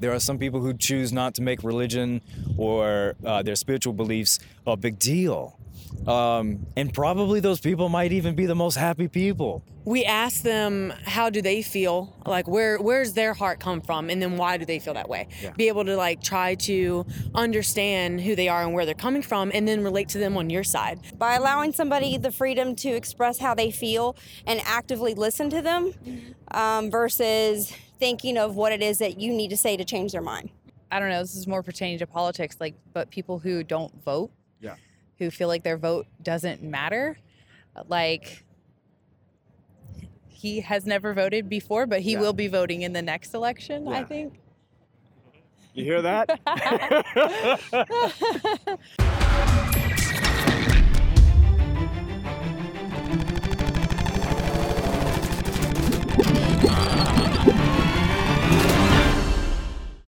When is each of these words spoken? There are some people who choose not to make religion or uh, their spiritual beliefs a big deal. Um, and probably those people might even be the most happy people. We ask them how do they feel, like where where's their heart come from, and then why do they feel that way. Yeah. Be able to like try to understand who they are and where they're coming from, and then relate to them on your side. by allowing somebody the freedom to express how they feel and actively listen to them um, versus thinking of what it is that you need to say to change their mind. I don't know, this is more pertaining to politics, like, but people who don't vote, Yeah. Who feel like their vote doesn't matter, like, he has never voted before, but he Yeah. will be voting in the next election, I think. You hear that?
There 0.00 0.12
are 0.12 0.20
some 0.20 0.38
people 0.38 0.60
who 0.60 0.74
choose 0.74 1.12
not 1.12 1.34
to 1.34 1.42
make 1.42 1.64
religion 1.64 2.20
or 2.56 3.16
uh, 3.26 3.42
their 3.42 3.56
spiritual 3.56 3.92
beliefs 3.92 4.38
a 4.64 4.76
big 4.76 4.96
deal. 5.00 5.58
Um, 6.06 6.66
and 6.76 6.92
probably 6.92 7.40
those 7.40 7.60
people 7.60 7.88
might 7.88 8.12
even 8.12 8.34
be 8.34 8.46
the 8.46 8.54
most 8.54 8.76
happy 8.76 9.08
people. 9.08 9.62
We 9.84 10.04
ask 10.04 10.42
them 10.42 10.92
how 11.04 11.30
do 11.30 11.40
they 11.40 11.62
feel, 11.62 12.14
like 12.26 12.46
where 12.46 12.78
where's 12.78 13.14
their 13.14 13.32
heart 13.34 13.58
come 13.60 13.80
from, 13.80 14.10
and 14.10 14.20
then 14.20 14.36
why 14.36 14.56
do 14.58 14.64
they 14.64 14.78
feel 14.78 14.94
that 14.94 15.08
way. 15.08 15.28
Yeah. 15.42 15.52
Be 15.52 15.68
able 15.68 15.84
to 15.86 15.96
like 15.96 16.22
try 16.22 16.54
to 16.56 17.06
understand 17.34 18.20
who 18.20 18.36
they 18.36 18.48
are 18.48 18.62
and 18.62 18.74
where 18.74 18.84
they're 18.84 18.94
coming 18.94 19.22
from, 19.22 19.50
and 19.54 19.66
then 19.66 19.82
relate 19.82 20.08
to 20.10 20.18
them 20.18 20.36
on 20.36 20.50
your 20.50 20.64
side. 20.64 21.00
by 21.18 21.34
allowing 21.36 21.72
somebody 21.72 22.18
the 22.18 22.30
freedom 22.30 22.74
to 22.76 22.90
express 22.90 23.38
how 23.38 23.54
they 23.54 23.70
feel 23.70 24.16
and 24.46 24.60
actively 24.64 25.14
listen 25.14 25.48
to 25.50 25.62
them 25.62 25.92
um, 26.52 26.90
versus 26.90 27.72
thinking 27.98 28.36
of 28.36 28.56
what 28.56 28.72
it 28.72 28.82
is 28.82 28.98
that 28.98 29.18
you 29.20 29.32
need 29.32 29.48
to 29.50 29.56
say 29.56 29.76
to 29.76 29.84
change 29.84 30.12
their 30.12 30.22
mind. 30.22 30.50
I 30.90 31.00
don't 31.00 31.10
know, 31.10 31.20
this 31.20 31.34
is 31.34 31.46
more 31.46 31.62
pertaining 31.62 31.98
to 31.98 32.06
politics, 32.06 32.56
like, 32.60 32.74
but 32.92 33.10
people 33.10 33.38
who 33.38 33.62
don't 33.62 33.92
vote, 34.04 34.30
Yeah. 34.60 34.76
Who 35.18 35.30
feel 35.30 35.48
like 35.48 35.62
their 35.62 35.76
vote 35.76 36.06
doesn't 36.22 36.62
matter, 36.62 37.18
like, 37.88 38.44
he 40.28 40.60
has 40.60 40.86
never 40.86 41.14
voted 41.14 41.48
before, 41.48 41.86
but 41.86 42.00
he 42.00 42.12
Yeah. 42.12 42.20
will 42.20 42.32
be 42.32 42.48
voting 42.48 42.82
in 42.82 42.92
the 42.92 43.02
next 43.02 43.34
election, 43.34 43.88
I 43.88 44.04
think. 44.04 44.40
You 45.74 45.84
hear 45.84 46.02
that? 46.02 46.28